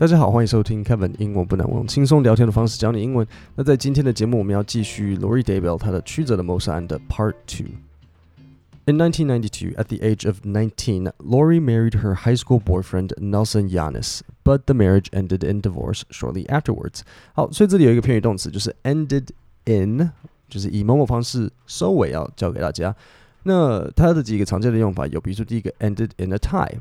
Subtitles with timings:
[0.00, 3.27] 大家好，欢迎收听 Kevin 英文不难忘，轻松聊天的方式教你英文。
[3.55, 12.35] 那在今天的节目，我们要继续 Lori Daybell 她的曲折的谋杀案的 Part Two。In 1992, at the age of 19, Lori married her high
[12.35, 17.01] school boyfriend Nelson Yanis, but the marriage ended in divorce shortly afterwards.
[17.33, 19.27] 好，所以这里有一个片语动词，就是 ended
[19.65, 20.09] in，
[20.49, 22.95] 就是以某某方式收尾，要教给大家。
[23.43, 26.79] 那它的几个常见的用法有，比如说第一个 ended in a tie。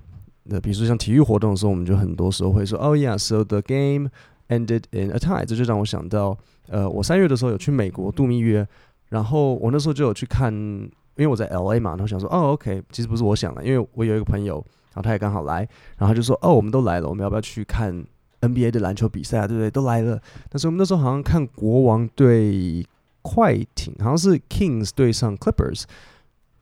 [0.52, 4.10] 那比如说像体育活动的时候，我们就很多时候会说，Oh yeah, so the game
[4.48, 5.44] ended in a tie。
[5.44, 6.36] 这就让我想到，
[6.68, 8.66] 呃，我三月的时候有去美国度蜜月，
[9.10, 14.56] 然后我那时候就有去看，因为我在 LA 嘛，然后想说，哦，OK，其实不是我想的，因为我有一个朋友，
[14.92, 18.04] 然后他也刚好来，然后就说，哦，我们都来了，我们要不要去看
[18.40, 19.46] NBA 的篮球比赛啊？
[19.46, 19.70] 对不对？
[19.70, 20.20] 都来了。
[20.48, 22.84] 但是我们那时候好像看国王对
[23.22, 25.84] 快艇，好像是 Kings 对上 Clippers，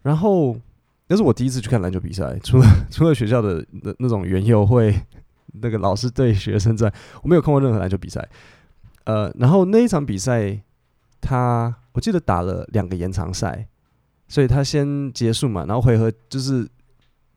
[0.02, 0.57] 然后。
[1.11, 4.95] 那是我第一次去看篮球比赛，除了 除了学校的那那种园游会，
[5.55, 8.29] 那个老师对学生在，我没有看过任何篮球比赛。
[9.05, 10.60] 呃，然后那一场比赛，
[11.19, 13.66] 他我记得打了两个延长赛，
[14.29, 16.69] 所以他先结束嘛，然后回合就是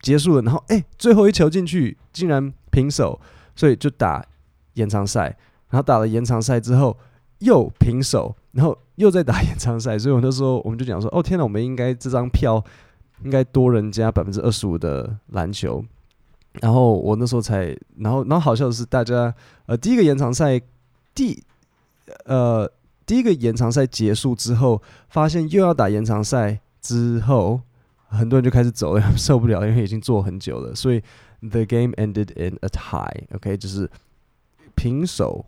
[0.02, 3.18] 结束了，然后哎，最后一球进去竟然平手，
[3.56, 4.22] 所以就打
[4.74, 5.34] 延长赛，
[5.70, 6.94] 然后打了延长赛之后
[7.38, 12.62] 又平手，然后又在打延长赛，所以我那时候我们就讲说，哦天哪，我们应该这张票。
[13.24, 15.84] 应该多人家百分之二十五的篮球，
[16.60, 19.34] 然后我那时候才，然后然后好笑的是，大家
[19.66, 20.60] 呃第一个延长赛
[21.14, 21.42] 第
[22.24, 22.70] 呃
[23.06, 27.60] 第一个延长赛结束之后，发现又要打延长赛之后，
[28.08, 31.00] 很多人就开始走了， 受不了，因为已经坐很久了，所以
[31.40, 33.90] the game ended in a tie，OK，就是
[34.74, 35.44] 平手。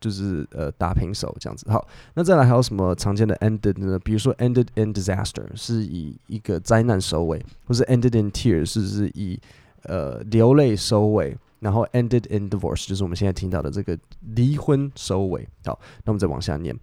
[0.00, 3.98] 就是呃打平手这样子，好，那再来还有什么常见的 ended 呢？
[4.00, 9.38] 比如说 ended in disaster 是以一个灾难收尾，或是 ended in tears 是是以
[9.84, 13.96] 呃流泪收尾，然后 ended in divorce 就是我们现在听到的这个
[14.34, 15.46] 离婚收尾。
[15.64, 16.76] 好，那我们再往下念。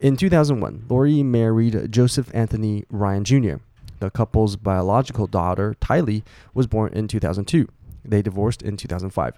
[0.00, 3.58] In 2001, Lori married Joseph Anthony Ryan Jr.
[4.00, 6.22] The couple's biological daughter Tylee
[6.52, 7.68] was born in 2002.
[8.06, 9.34] They divorced in 2005.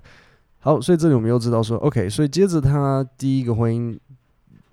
[0.61, 3.97] 好，所以这里我们又知道说，OK，所以接着他第一个婚姻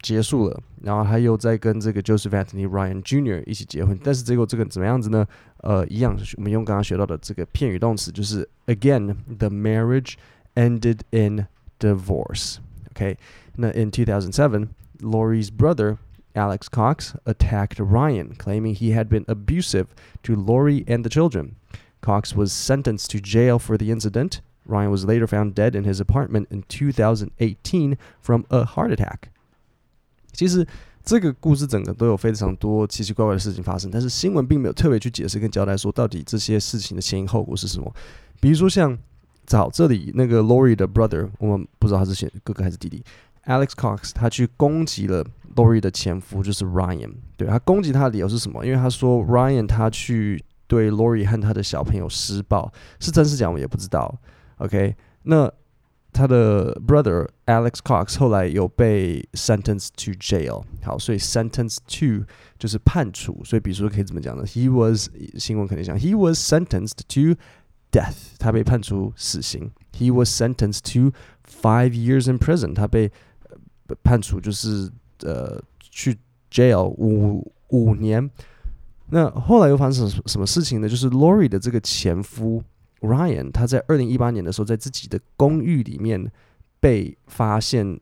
[0.01, 3.44] 结束了，然后他又在跟这个 Joseph Anthony Ryan Jr.
[3.45, 5.25] 一起结婚，但是结果这个怎么样子呢？
[5.57, 10.16] 呃，一样，我们用刚刚学到的这个片语动词，就是 Again，the marriage
[10.55, 11.45] ended in
[11.79, 13.17] divorce。OK，
[13.55, 15.97] 那 in 2007，Lori's brother
[16.33, 19.85] Alex Cox attacked Ryan, claiming he had been abusive
[20.23, 21.55] to Lori and the children.
[22.01, 24.41] Cox was sentenced to jail for the incident.
[24.68, 29.30] Ryan was later found dead in his apartment in 2018 from a heart attack。
[30.32, 30.64] 其实
[31.02, 37.92] 这个故事整个都有非常多奇奇怪怪的事情发生，但是新闻并没有特别去解释跟交代说到底这些事情的前因后果是什么。
[38.40, 38.96] 比如说像
[39.46, 43.02] 找这里那个 Lori 的 brother，我们不知道他是哥哥还是弟弟
[43.46, 45.24] ，Alex Cox，他去攻击了
[45.56, 47.14] Lori 的前夫，就是 Ryan。
[47.38, 48.64] 对，他攻击他的理由是什么？
[48.66, 52.70] 因为他说 Ryan 他去对 Lori 和他的小朋友施暴，
[53.00, 54.14] 是真是假我也不知道。
[54.57, 55.51] OK，那
[56.11, 60.63] 他的 brother Alex Cox 后来有被 sentenced to jail。
[60.83, 62.25] 好，所以 sentenced to
[62.59, 64.45] 就是判处，所以比如说可以怎么讲呢？
[64.45, 67.35] He was 新闻肯定讲，He was sentenced to
[67.91, 68.35] death。
[68.38, 69.71] 他被判处死刑。
[69.91, 71.13] He was sentenced to
[71.44, 72.75] five years in prison。
[72.75, 73.11] 他被
[74.03, 76.19] 判处就是呃去
[76.51, 78.29] jail 五五年。
[79.09, 80.88] 那后来又发生什什么事情呢？
[80.88, 82.63] 就是 Lori 的这个前夫。
[83.00, 86.31] Ryan 他在二零一八年的时候，在自己的公寓里面
[86.81, 88.00] 被发现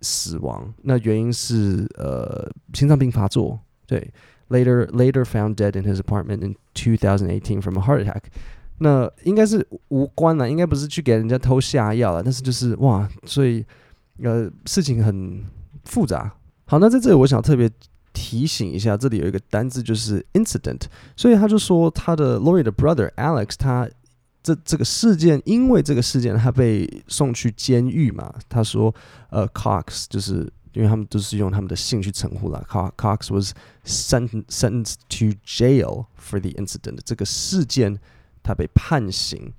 [0.00, 0.74] 死亡。
[0.82, 3.60] 那原因是呃心脏病发作。
[3.86, 4.12] 对
[4.48, 8.22] ，later later found dead in his apartment in 2018 from a heart attack。
[8.78, 12.22] 那应该是无关了，应该不是去给人家偷下药了。
[12.22, 13.64] 但是就是哇，所以
[14.20, 15.44] 呃事情很
[15.84, 16.32] 复杂。
[16.64, 17.70] 好，那在这里我想特别
[18.12, 20.82] 提醒一下，这里有一个单字就是 incident。
[21.16, 23.88] 所以他就说他的 Lori 的 brother Alex 他。
[24.42, 28.34] 这这个事件，因为这个事件，他被送去监狱嘛。
[28.48, 28.92] 他说，
[29.30, 32.64] 呃，Cox 就是因为他们都是用他们的姓去称呼了。
[32.68, 33.52] Cox was
[33.84, 36.98] sentenced sentenced to jail for the incident。
[37.04, 37.98] 这个事件，
[38.42, 39.52] 他被判刑，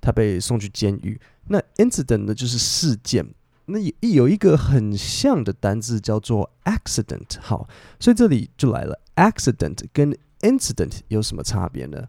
[0.00, 1.20] 他被送去监狱。
[1.46, 3.26] 那 incident 呢，就是事件。
[3.66, 7.38] 那有有一个很像的单字叫做 accident。
[7.40, 7.68] 好，
[8.00, 12.08] 所以这里就来了，accident 跟 incident 有什么差别呢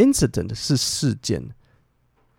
[0.00, 1.50] ？Incident 是事件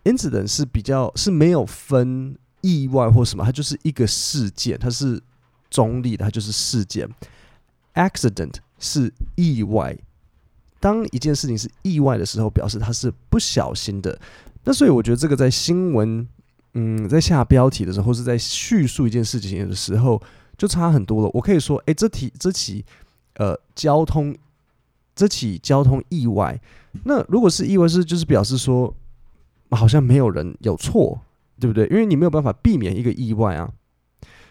[0.02, 5.22] ，incident 是比较是没有分意外或什么，它就是一个事件，它是
[5.70, 7.08] 中立的，它就是事件。
[7.94, 9.96] Accident 是意外，
[10.80, 14.18] 当一件事情是意外的时候，表示它是不小心的。
[14.64, 16.26] 那所以我觉得这个在新闻
[16.74, 20.20] 嗯，在下标题的时候，或是在叙述一件事情的时候，
[20.56, 21.30] 就差很多了。
[21.34, 22.84] 我可以说，诶，这题这起
[23.34, 24.34] 呃交通
[25.14, 26.60] 这起交通意外，
[27.04, 28.94] 那如果是意外，是就是表示说
[29.70, 31.20] 好像没有人有错，
[31.60, 31.86] 对不对？
[31.86, 33.70] 因为你没有办法避免一个意外啊。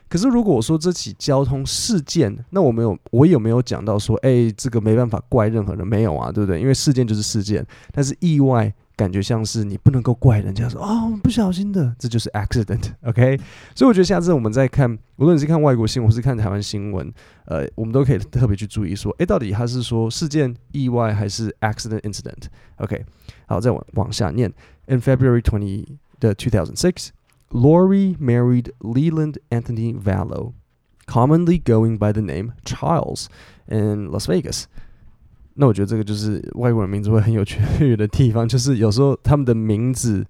[0.10, 6.60] 可是如果我说这起交通事件，那我没有我有没有讲到说，诶，这个没办法怪任何人，没有啊，对不对？
[6.60, 8.74] 因为事件就是事件，但是意外。
[9.02, 13.36] 感觉像是你不能够怪人家说哦，不小心的，这就是 accident，OK？、
[13.74, 17.12] 所以我觉得下次我们再看，无论你是看外国新闻或是看台湾新闻，
[17.46, 23.04] 呃，我们都可以特别去注意说，诶，到底他是说事件意外还是 accident incident？OK？、
[23.48, 24.54] 好，再往往下念。
[24.86, 30.54] In February twenty 的 two thousand six，Lori married Leland Anthony Vallo,
[31.08, 33.26] commonly going by the name Charles
[33.68, 34.66] in Las Vegas。
[35.62, 40.26] 那我觉得这个就是外国人名字会很有趣的地方，就是有时候他们的名字，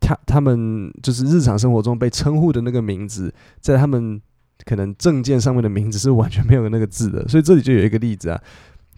[0.00, 4.20] 他他们就是日常生活中被称呼的那个名字，在他们
[4.64, 7.24] 可能证件上面的名字是完全没有那个字的。
[7.28, 8.42] 所以这里就有一个例子啊，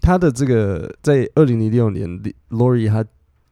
[0.00, 2.08] 他的这个在二零零六年
[2.48, 3.04] ，Lori 他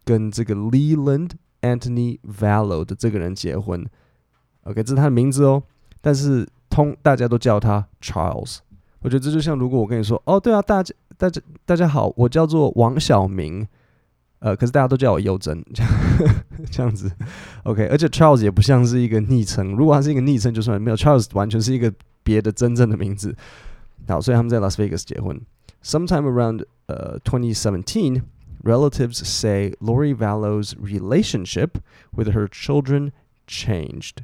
[0.06, 3.84] 跟这个 Leland Anthony Vallo 的这个人结婚
[4.62, 5.62] ，OK，这是他的名字哦，
[6.00, 8.60] 但是通大家都叫他 Charles。
[9.00, 10.95] 我觉得这就像如果我跟你说，哦，对啊，大家。
[11.19, 13.67] 大家大家好，我叫做王晓明，
[14.39, 15.93] 呃，可是大家都叫我优珍，这样
[16.71, 17.11] 这样子
[17.65, 17.89] ，OK。
[17.89, 21.93] 而且 Charles 也不像是一个昵称，如果他是一个昵称就算，没有 Charles 完全是一个
[22.23, 23.35] 别的真正的名字。
[24.06, 25.41] 好，所以他们在 Las Vegas 结婚。
[25.83, 28.23] Sometime around 呃、uh, 2017,
[28.62, 31.81] relatives say Lori Vallo's relationship
[32.17, 33.11] with her children
[33.49, 34.19] changed.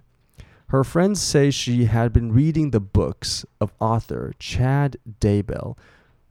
[0.67, 5.75] Her friends say she had been reading the books of author Chad Daybell.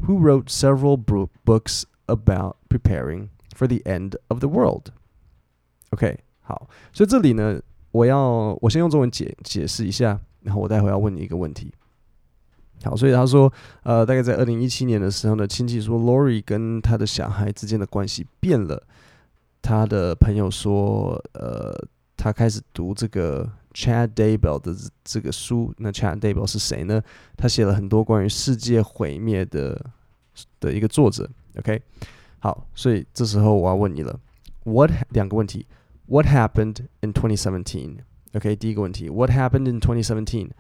[0.07, 4.93] Who wrote several books about preparing for the end of the world?
[5.91, 11.73] OK，好，所以这里呢，我要我先用中文解解释一下，然后我待会要问你一个问题。
[12.85, 13.53] 好，所以他说，
[13.83, 18.87] 呃，大概在二零一七年的时候呢，亲戚说，Lori 跟他的小孩之间的关系变了。
[19.61, 21.77] 他的朋友说，呃，
[22.23, 23.51] 他开始读这个。
[23.75, 24.75] Chad Daybell 的
[25.05, 27.01] 这个书，那 Chad Daybell 是谁呢？
[27.37, 29.91] 他写了很多关于世界毁灭的
[30.59, 31.31] 的一个作者。
[31.59, 31.81] OK，
[32.41, 34.19] 好，所以这时候我要问你了，
[34.65, 35.67] What 两个问题？
[36.07, 40.51] What happened in 2017？OK，第一个问题，What happened in 2017？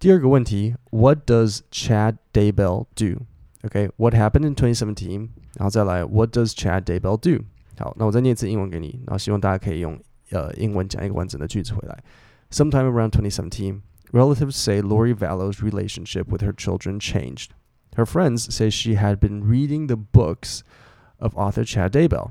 [0.00, 5.28] 第二个问题，What does Chad Daybell do？OK，What happened in 2017？
[5.54, 7.44] 然后再来，What does Chad Daybell do？
[7.78, 9.96] 好，那我再念一次英文给你，然后希望大家可以用
[10.30, 12.02] 呃英文讲一个完整的句子回来。
[12.50, 13.80] Sometime around 2017,
[14.12, 17.50] relatives say Lori Vallow's relationship with her children changed.
[17.96, 20.60] Her friends say she had been reading the books
[21.18, 22.30] of author Chad Daybell,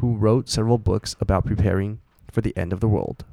[0.00, 1.98] who wrote several books about preparing
[2.30, 3.24] for the end of the world.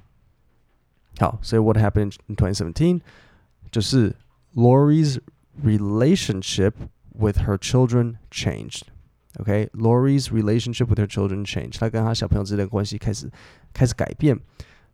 [1.20, 3.02] 好，所以 what happened in 2017
[3.72, 4.16] 就是
[4.56, 5.20] Lori's
[5.64, 6.74] relationship
[7.14, 8.84] with her children changed.
[9.41, 11.79] Okay, Lori's relationship with her children changed.
[11.79, 13.31] 她跟她小朋友之间的关系开始
[13.73, 14.39] 开始改变。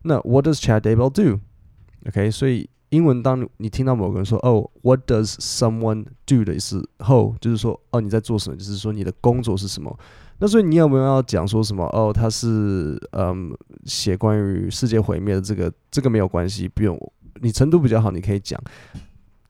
[0.03, 9.99] 那 What does Chad Daybell do？OK，okay, 所以英文当你听到某个人说哦，What does someone do 的时候，就是说哦你在做什么，就是说你的工作是什么。
[10.39, 11.83] 那所以你有没有要讲说什么？
[11.87, 13.53] 哦，他是嗯
[13.83, 16.97] 写关于世界毁灭的这个，这个没有关系，不用。
[17.41, 18.57] 你程度比较好，你可以讲。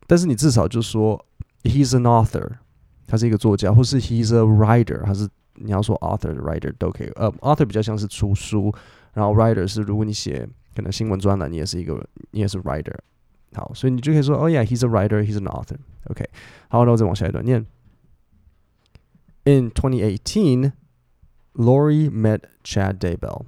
[0.08, 1.24] 但是你至少就说
[1.62, 2.54] He's an author，
[3.09, 7.09] 他是一个作家，或是 He's a writer，他是你要说 author writer 都可以。
[7.17, 8.75] 呃，author 比较像是出书。
[9.13, 12.97] 然后 writer 是如果你写可能新闻专栏，你也是一个你也是 writer。
[13.55, 15.77] 好，所以你就可以说，Oh yeah, he's a writer, he's an author.
[16.09, 16.29] OK，
[16.69, 17.65] 好，那我再往下一段念。
[19.45, 20.73] In 2018,
[21.55, 23.45] Lori met Chad Daybell.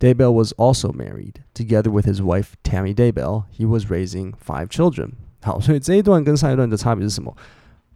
[0.00, 1.44] Daybell was also married.
[1.54, 5.12] Together with his wife Tammy Daybell, he was raising five children.
[5.42, 7.36] 好，所以这一段跟上一段的差别是什么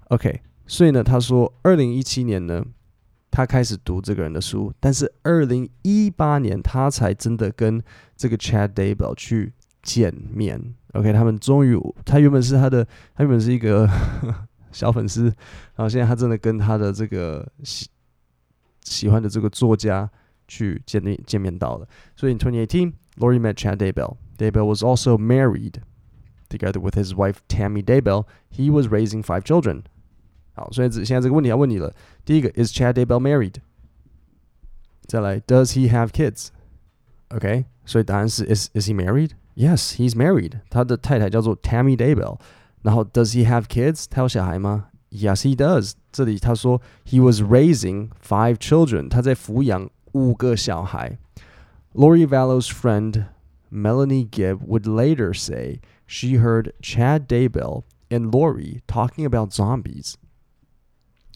[0.10, 2.64] ？OK，所以呢，他说，二零一七年呢。
[3.32, 7.80] 他开始读这个人的书，但是二零一八年他才真的跟
[8.18, 10.74] 这个 Chad Daybell 去见面。
[10.94, 13.88] OK，他们终于，他原本是他的，他原本是一个
[14.72, 17.88] 小粉丝，然后现在他真的跟他的这个喜
[18.82, 20.10] 喜欢的这个作家
[20.48, 21.88] 去见面见面到了。
[22.16, 24.18] 所以 in 2018, Lori met Chad Daybell.
[24.40, 25.84] Daybell was also married.
[26.50, 29.84] Together with his wife Tammy Daybell, he was raising five children.
[30.59, 31.93] 好，所以现在这个问题要问你了。
[32.25, 33.57] 第一个，Is Chad Daybell married？
[35.07, 40.61] 再来，Does he have kids？OK，所以答案是 Is Is he married？Yes, he's married。
[40.71, 42.39] 他的太太叫做 Tammy Daybell。
[42.83, 44.05] 然后，Does he have kids？
[44.09, 44.89] 他有小孩吗？
[45.11, 45.93] Yes, he does。
[46.13, 49.09] 这里他说 He was raising five children。
[49.09, 51.19] 他在抚养五个小孩。
[51.93, 53.27] Lori Vallow's friend
[53.71, 60.15] Melanie Gibb would later say she heard Chad Daybell and Lori talking about zombies,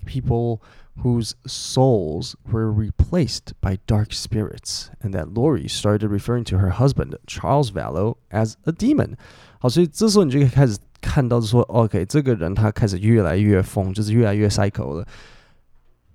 [0.04, 0.60] people
[1.02, 7.14] whose souls were replaced by dark spirits, and that Lori started referring to her husband
[7.26, 9.16] Charles Vallow as a demon。
[9.60, 15.06] 好，所以这时候你就可以开始看到说，OK，这个人他开始越来越疯，就是越来越 psycho 了。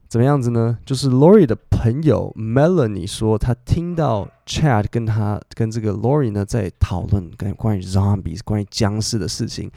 [0.09, 0.77] 怎么样子呢？
[0.85, 9.71] 就是 Lori 的朋友 Melanie 说，他听到 Chad 跟他跟这个 Lori 呢在讨论跟关于 zombies 关于僵尸的事情，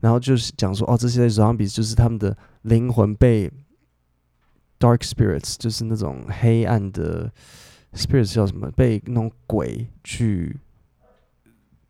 [0.00, 3.50] 然后就是讲说，哦，这些 zombies 就是他们的灵魂被
[4.78, 7.32] dark spirits，就是那种黑暗的
[7.94, 8.70] spirits 叫什么？
[8.72, 10.58] 被那种鬼去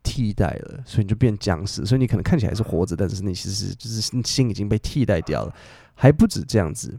[0.03, 1.85] 替代了，所以你就变僵尸。
[1.85, 5.53] 所以你可能看起来是活着，但是你其实就是心已经被替代掉了。
[5.93, 6.97] 还不止这样子。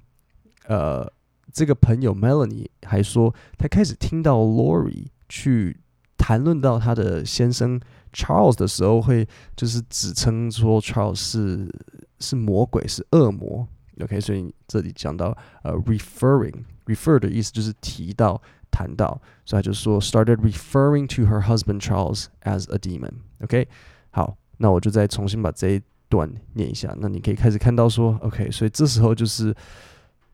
[0.66, 1.10] 呃，
[1.50, 5.78] 这个朋友 Melanie 还说，他开始听到 Lori 去
[6.28, 7.80] 谈论到他的先生
[8.12, 11.74] Charles 的时候，会就是指称说 Charles 是
[12.20, 13.66] 是魔鬼，是恶魔。
[14.02, 18.38] OK，所以这里讲到呃，referring，refer 的意思就是提到、
[18.70, 23.12] 谈到，所以他就说 started referring to her husband Charles as a demon。
[23.42, 23.66] OK，
[24.10, 25.80] 好，那我就再重新把这一
[26.10, 29.54] 段念一下，那你可以开始看到说，OK，所以这时候就是。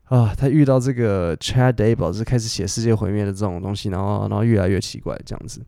[0.06, 5.64] 啊，他遇到这个 Chad Daybell 是开始写世界毁灭的这种东西，然后然后越来越奇怪这样子。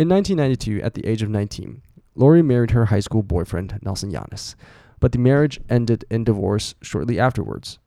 [0.00, 1.82] In 1992, at the age of 19,
[2.14, 4.54] Lori married her high school boyfriend Nelson Yanis,
[4.98, 7.78] but the marriage ended in divorce shortly afterwards.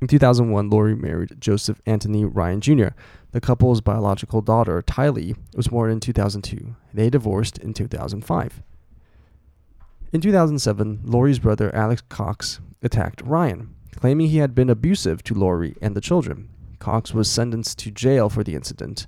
[0.00, 2.88] In 2001, Lori married Joseph Anthony Ryan Jr.
[3.30, 6.74] The couple's biological daughter, Tylee, was born in 2002.
[6.92, 8.62] They divorced in 2005.
[10.12, 15.76] In 2007, Lori's brother Alex Cox attacked Ryan claiming he had been abusive to Lori
[15.80, 16.48] and the children.
[16.80, 19.06] Cox was sentenced to jail for the incident.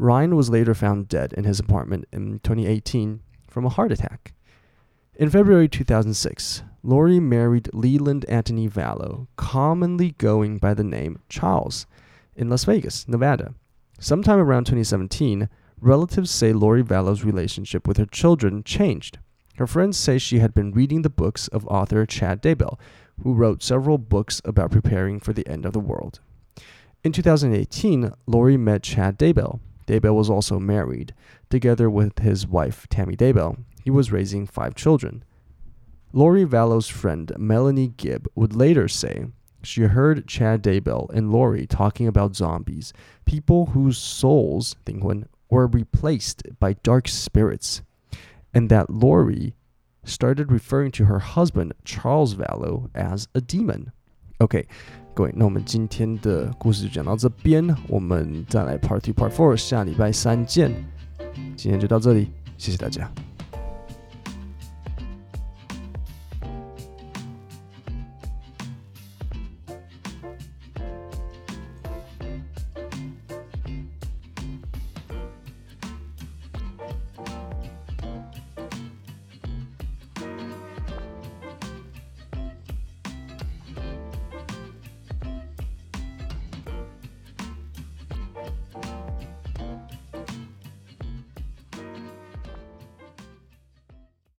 [0.00, 4.32] Ryan was later found dead in his apartment in 2018 from a heart attack.
[5.14, 11.86] In February 2006, Lori married Leland Anthony Vallow, commonly going by the name Charles,
[12.34, 13.52] in Las Vegas, Nevada.
[13.98, 15.50] Sometime around 2017,
[15.82, 19.18] relatives say Lori Vallow's relationship with her children changed.
[19.56, 22.78] Her friends say she had been reading the books of author Chad Daybell,
[23.22, 26.20] who wrote several books about preparing for the end of the world.
[27.04, 29.60] In 2018, Lori met Chad Daybell.
[29.90, 31.14] Daybell was also married.
[31.48, 35.24] Together with his wife, Tammy Daybell, he was raising five children.
[36.12, 39.26] Lori Vallow's friend, Melanie Gibb, would later say
[39.62, 42.92] she heard Chad Daybell and Lori talking about zombies,
[43.24, 47.82] people whose souls, 灵魂, were replaced by dark spirits,
[48.54, 49.54] and that Lori
[50.04, 53.92] started referring to her husband Charles Vallow as a demon.
[54.40, 54.66] OK，
[55.14, 60.72] 各位，那我们今天的故事就讲到这边，我们再来 Part Two、Part Four，下礼拜三见。
[61.56, 63.10] 今天就到这里，谢谢大家。